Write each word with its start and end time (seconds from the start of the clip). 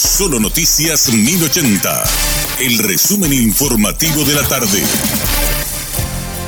Solo 0.00 0.40
Noticias 0.40 1.12
1080. 1.12 2.04
El 2.60 2.78
resumen 2.78 3.34
informativo 3.34 4.24
de 4.24 4.34
la 4.34 4.40
tarde. 4.48 4.82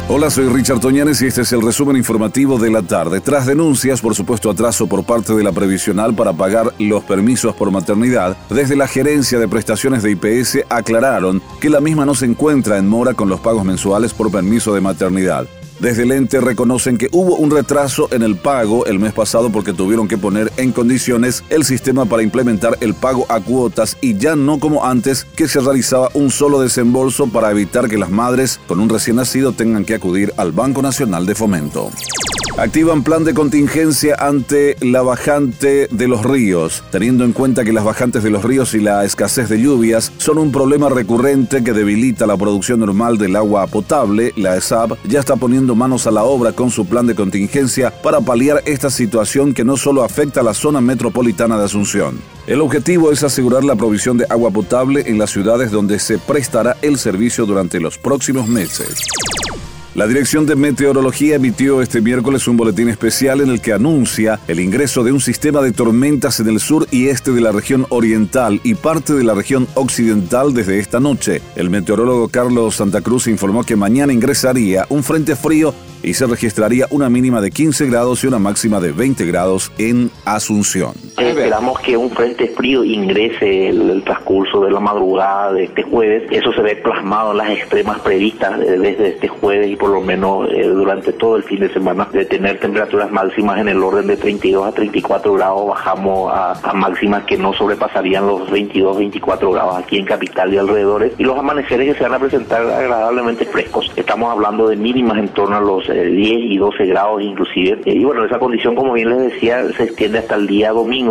Hola, 0.09 0.31
soy 0.31 0.49
Richard 0.49 0.81
Toñanes 0.81 1.21
y 1.21 1.27
este 1.27 1.43
es 1.43 1.53
el 1.53 1.61
resumen 1.61 1.97
informativo 1.99 2.59
de 2.59 2.71
la 2.71 2.81
tarde. 2.81 3.21
Tras 3.21 3.45
denuncias 3.45 4.01
por 4.01 4.15
supuesto 4.15 4.49
atraso 4.49 4.87
por 4.87 5.05
parte 5.05 5.35
de 5.35 5.43
la 5.43 5.53
previsional 5.53 6.15
para 6.15 6.33
pagar 6.33 6.73
los 6.79 7.05
permisos 7.05 7.55
por 7.55 7.71
maternidad, 7.71 8.39
desde 8.49 8.75
la 8.75 8.89
gerencia 8.89 9.39
de 9.39 9.49
prestaciones 9.49 10.03
de 10.03 10.13
IPS 10.13 10.65
aclararon 10.71 11.43
que 11.61 11.69
la 11.69 11.83
misma 11.83 12.07
no 12.07 12.15
se 12.15 12.25
encuentra 12.25 12.79
en 12.79 12.89
mora 12.89 13.13
con 13.13 13.29
los 13.29 13.41
pagos 13.41 13.67
mensuales 13.67 14.15
por 14.15 14.31
permiso 14.31 14.73
de 14.75 14.81
maternidad. 14.81 15.47
Desde 15.81 16.05
el 16.05 16.13
ente 16.13 16.41
reconocen 16.41 16.97
que 16.97 17.09
hubo 17.13 17.37
un 17.37 17.51
retraso 17.51 18.09
en 18.13 18.23
el 18.23 18.37
pago 18.37 18.87
el 18.87 18.99
mes 18.99 19.13
pasado 19.13 19.51
porque 19.51 19.73
tuvieron 19.73 20.09
que 20.09 20.19
poner 20.19 20.53
en 20.57 20.73
condiciones 20.73 21.43
el 21.51 21.65
sistema 21.65 22.05
para 22.05 22.23
implementar 22.23 22.77
el 22.81 22.95
pago 22.95 23.27
a 23.29 23.41
cuotas 23.41 23.97
y 24.01 24.17
ya 24.17 24.37
no 24.37 24.61
como 24.61 24.85
antes 24.85 25.25
que 25.25 25.49
se 25.49 25.61
realizaba 25.61 26.11
un 26.15 26.31
solo 26.31 26.61
desembolso 26.61 27.27
para 27.29 27.51
evitar 27.51 27.89
que 27.89 27.99
las 27.99 28.11
madres 28.11 28.61
con 28.69 28.81
un 28.81 28.89
recién 28.89 29.17
nacido 29.17 29.53
tengan 29.53 29.85
que 29.85 29.95
acudir 29.95 30.33
al 30.37 30.53
Banco 30.53 30.83
Nacional 30.83 31.27
de 31.27 31.35
Fomento. 31.35 31.91
Activan 32.59 33.03
plan 33.03 33.25
de 33.25 33.33
contingencia 33.33 34.15
ante 34.19 34.77
la 34.83 35.01
bajante 35.01 35.89
de 35.91 36.07
los 36.07 36.23
ríos, 36.23 36.85
teniendo 36.91 37.25
en 37.25 37.33
cuenta 37.33 37.65
que 37.65 37.73
las 37.73 37.83
bajantes 37.83 38.23
de 38.23 38.29
los 38.29 38.45
ríos 38.45 38.75
y 38.75 38.81
la 38.81 39.05
escasez 39.05 39.49
de 39.49 39.59
lluvias 39.59 40.13
son 40.19 40.37
un 40.37 40.53
problema 40.53 40.91
recurrente 40.91 41.65
que 41.65 41.73
debilita 41.73 42.27
la 42.27 42.37
producción 42.37 42.81
normal 42.81 43.17
del 43.17 43.37
agua 43.37 43.67
potable. 43.69 44.35
La 44.37 44.55
ESAB 44.55 44.99
ya 45.05 45.21
está 45.21 45.37
poniendo 45.37 45.75
manos 45.75 46.07
a 46.07 46.11
la 46.11 46.25
obra 46.25 46.53
con 46.53 46.71
su 46.71 46.87
plan 46.87 47.07
de 47.07 47.15
contingencia 47.15 47.91
para 48.03 48.21
paliar 48.21 48.63
esta 48.67 48.91
situación 48.91 49.55
que 49.55 49.65
no 49.65 49.79
solo 49.79 50.05
afecta 50.05 50.41
a 50.41 50.45
la 50.45 50.55
zona 50.55 50.83
metropolitana 50.83 51.57
de 51.57 51.65
Asunción. 51.65 52.21
El 52.47 52.61
objetivo 52.61 53.13
es 53.13 53.23
asegurar 53.23 53.65
la 53.65 53.77
provisión 53.77 54.19
de 54.19 54.27
agua 54.29 54.51
potable 54.51 55.05
en 55.07 55.19
las 55.19 55.31
ciudades 55.31 55.71
donde 55.71 55.99
se 55.99 56.19
prestará 56.19 56.77
el 56.83 56.99
servicio 56.99 57.47
durante 57.47 57.81
los 57.81 57.97
próximos 57.97 58.47
meses. 58.47 59.09
La 59.95 60.07
Dirección 60.07 60.47
de 60.47 60.57
Meteorología 60.57 61.37
emitió 61.37 61.83
este 61.83 62.01
miércoles 62.01 62.49
un 62.49 62.57
boletín 62.57 62.89
especial 62.89 63.43
en 63.43 63.51
el 63.51 63.61
que 63.61 63.75
anuncia 63.75 64.41
el 64.49 64.59
ingreso 64.59 65.05
de 65.05 65.13
un 65.13 65.21
sistema 65.21 65.61
de 65.61 65.73
tormentas 65.73 66.41
en 66.41 66.49
el 66.49 66.61
sur 66.61 66.89
y 66.91 67.09
este 67.09 67.31
de 67.33 67.43
la 67.43 67.53
región 67.53 67.85
oriental 67.91 68.59
y 68.65 68.75
parte 68.75 69.13
de 69.13 69.23
la 69.23 69.35
región 69.35 69.69
occidental 69.75 70.55
desde 70.55 70.79
esta 70.79 70.99
noche. 70.99 71.43
El 71.57 71.69
meteorólogo 71.69 72.29
Carlos 72.29 72.77
Santa 72.77 73.03
Cruz 73.03 73.27
informó 73.27 73.65
que 73.65 73.77
mañana 73.77 74.15
ingresaría 74.15 74.87
un 74.89 75.05
frente 75.05 75.37
frío 75.37 75.75
y 76.03 76.15
se 76.15 76.27
registraría 76.27 76.87
una 76.89 77.11
mínima 77.11 77.43
de 77.43 77.51
15 77.51 77.87
grados 77.87 78.25
y 78.25 78.29
una 78.29 78.39
máxima 78.39 78.81
de 78.81 78.93
20 78.93 79.27
grados 79.27 79.73
en 79.77 80.11
Asunción. 80.25 80.95
Esperamos 81.17 81.79
que 81.81 81.97
un 81.97 82.11
frente 82.11 82.49
frío 82.49 82.85
ingrese 82.85 83.69
el, 83.69 84.03
transcurso 84.03 84.65
de 84.65 84.71
la 84.71 84.81
madrugada 84.81 85.53
de 85.53 85.65
este 85.65 85.83
jueves. 85.83 86.25
Eso 86.31 86.53
se 86.53 86.63
ve 86.63 86.77
plasmado 86.77 87.33
en 87.33 87.39
las 87.39 87.51
extremas 87.51 88.01
previstas 88.01 88.59
desde 88.59 89.09
este 89.09 89.29
jueves 89.29 89.69
y 89.71 89.77
por 89.77 89.91
lo 89.91 90.01
menos 90.01 90.49
eh, 90.51 90.67
durante 90.67 91.13
todo 91.13 91.37
el 91.37 91.43
fin 91.43 91.61
de 91.61 91.73
semana 91.73 92.09
de 92.13 92.25
tener 92.25 92.59
temperaturas 92.59 93.11
máximas 93.11 93.61
en 93.61 93.69
el 93.69 93.83
orden 93.83 94.07
de 94.07 94.17
32 94.17 94.67
a 94.67 94.73
34 94.73 95.35
grados. 95.35 95.69
Bajamos 95.69 96.33
a, 96.33 96.73
máximas 96.73 97.25
que 97.25 97.37
no 97.37 97.53
sobrepasarían 97.53 98.27
los 98.27 98.51
22, 98.51 98.97
24 98.99 99.51
grados 99.53 99.77
aquí 99.77 99.99
en 99.99 100.07
capital 100.07 100.53
y 100.53 100.59
alrededores. 100.59 101.13
Y 101.19 101.25
los 101.25 101.39
amaneceres 101.39 101.93
que 101.93 101.99
se 101.99 102.03
van 102.03 102.15
a 102.15 102.19
presentar 102.19 102.63
agradablemente 102.63 103.45
frescos. 103.45 103.93
Estamos 103.97 104.33
hablando 104.33 104.69
de 104.69 104.77
mínimas 104.77 105.19
en 105.19 105.29
torno 105.29 105.57
a 105.57 105.61
los 105.61 105.87
10 105.87 106.17
y 106.17 106.57
12 106.57 106.87
grados 106.87 107.23
inclusive. 107.23 107.81
Eh, 107.85 107.95
y 107.95 108.05
bueno, 108.05 108.25
esa 108.25 108.39
condición, 108.39 108.75
como 108.75 108.95
bien 108.95 109.11
les 109.11 109.33
decía, 109.33 109.63
se 109.77 109.85
extiende 109.85 110.19
hasta 110.19 110.37
el 110.37 110.47
día 110.47 110.73
domingo. 110.73 111.02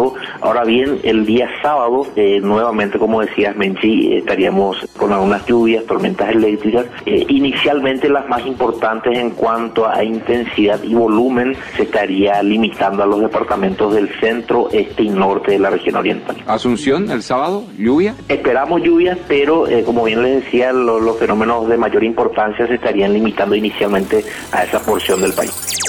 Ahora 0.41 0.63
bien, 0.63 0.99
el 1.03 1.25
día 1.25 1.49
sábado, 1.61 2.07
eh, 2.15 2.39
nuevamente, 2.41 2.97
como 2.97 3.21
decías, 3.21 3.55
Menchi, 3.55 4.15
estaríamos 4.17 4.77
con 4.97 5.11
algunas 5.11 5.45
lluvias, 5.45 5.85
tormentas 5.85 6.29
eléctricas. 6.29 6.85
Eh, 7.05 7.25
inicialmente 7.29 8.09
las 8.09 8.27
más 8.27 8.45
importantes 8.45 9.17
en 9.17 9.31
cuanto 9.31 9.87
a 9.87 10.03
intensidad 10.03 10.81
y 10.83 10.93
volumen 10.93 11.55
se 11.75 11.83
estaría 11.83 12.41
limitando 12.43 13.03
a 13.03 13.05
los 13.05 13.21
departamentos 13.21 13.93
del 13.93 14.09
centro, 14.19 14.69
este 14.71 15.03
y 15.03 15.09
norte 15.09 15.51
de 15.51 15.59
la 15.59 15.69
región 15.69 15.95
oriental. 15.95 16.35
Asunción, 16.47 17.09
el 17.11 17.23
sábado, 17.23 17.63
lluvia. 17.77 18.15
Esperamos 18.27 18.81
lluvias, 18.81 19.17
pero 19.27 19.65
como 19.85 20.03
bien 20.03 20.21
les 20.23 20.43
decía, 20.43 20.71
lo, 20.73 20.99
los 20.99 21.17
fenómenos 21.17 21.67
de 21.67 21.77
mayor 21.77 22.03
importancia 22.03 22.67
se 22.67 22.75
estarían 22.75 23.13
limitando 23.13 23.55
inicialmente 23.55 24.23
a 24.51 24.63
esa 24.63 24.79
porción 24.79 25.21
del 25.21 25.33
país. 25.33 25.80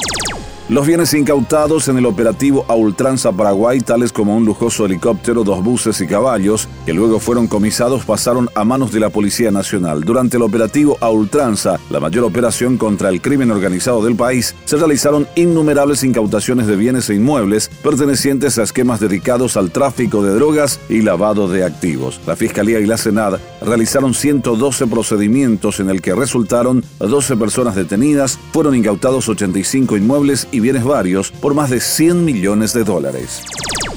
Los 0.72 0.86
bienes 0.86 1.12
incautados 1.12 1.88
en 1.88 1.98
el 1.98 2.06
operativo 2.06 2.64
a 2.66 2.74
Ultranza 2.74 3.30
Paraguay, 3.30 3.80
tales 3.80 4.10
como 4.10 4.34
un 4.34 4.46
lujoso 4.46 4.86
helicóptero, 4.86 5.44
dos 5.44 5.62
buses 5.62 6.00
y 6.00 6.06
caballos, 6.06 6.66
que 6.86 6.94
luego 6.94 7.20
fueron 7.20 7.46
comisados, 7.46 8.06
pasaron 8.06 8.48
a 8.54 8.64
manos 8.64 8.90
de 8.90 8.98
la 8.98 9.10
Policía 9.10 9.50
Nacional. 9.50 10.00
Durante 10.00 10.38
el 10.38 10.42
operativo 10.42 10.96
a 11.02 11.10
Ultranza, 11.10 11.78
la 11.90 12.00
mayor 12.00 12.24
operación 12.24 12.78
contra 12.78 13.10
el 13.10 13.20
crimen 13.20 13.50
organizado 13.50 14.02
del 14.02 14.16
país, 14.16 14.54
se 14.64 14.78
realizaron 14.78 15.28
innumerables 15.34 16.04
incautaciones 16.04 16.66
de 16.66 16.76
bienes 16.76 17.10
e 17.10 17.16
inmuebles 17.16 17.68
pertenecientes 17.82 18.58
a 18.58 18.62
esquemas 18.62 18.98
dedicados 18.98 19.58
al 19.58 19.72
tráfico 19.72 20.24
de 20.24 20.32
drogas 20.32 20.80
y 20.88 21.02
lavado 21.02 21.48
de 21.48 21.64
activos. 21.64 22.18
La 22.26 22.34
Fiscalía 22.34 22.80
y 22.80 22.86
la 22.86 22.96
Senad 22.96 23.38
realizaron 23.60 24.14
112 24.14 24.86
procedimientos 24.86 25.80
en 25.80 25.90
el 25.90 26.00
que 26.00 26.14
resultaron 26.14 26.82
12 26.98 27.36
personas 27.36 27.74
detenidas, 27.74 28.38
fueron 28.54 28.74
incautados 28.74 29.28
85 29.28 29.98
inmuebles 29.98 30.48
y 30.50 30.61
bienes 30.62 30.84
varios 30.84 31.30
por 31.30 31.52
más 31.52 31.68
de 31.68 31.80
100 31.80 32.24
millones 32.24 32.72
de 32.72 32.84
dólares. 32.84 33.42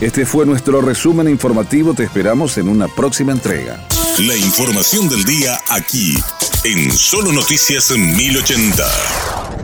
Este 0.02 0.26
fue 0.26 0.46
nuestro 0.46 0.82
resumen 0.82 1.30
informativo, 1.30 1.94
te 1.94 2.04
esperamos 2.04 2.58
en 2.58 2.68
una 2.68 2.88
próxima 2.90 3.32
entrega. 3.32 3.88
La 4.20 4.36
información 4.36 5.08
del 5.08 5.24
día 5.24 5.58
aquí, 5.70 6.18
en 6.66 6.92
Solo 6.92 7.32
Noticias 7.32 7.92
1080. 7.92 9.55